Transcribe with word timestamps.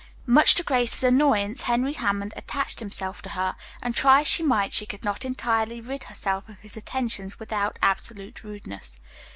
Much 0.25 0.55
to 0.55 0.63
Grace's 0.63 1.03
annoyance, 1.03 1.61
Henry 1.61 1.93
Hammond 1.93 2.33
attached 2.35 2.79
himself 2.79 3.21
to 3.21 3.29
her, 3.29 3.55
and 3.83 3.93
try 3.95 4.21
as 4.21 4.27
she 4.27 4.41
might 4.41 4.73
she 4.73 4.87
could 4.87 5.03
not 5.03 5.23
entirely 5.23 5.79
rid 5.79 6.05
herself 6.05 6.49
of 6.49 6.57
his 6.61 6.75
attentions 6.75 7.37
without 7.39 7.77
absolute 7.83 8.43
rudeness. 8.43 8.97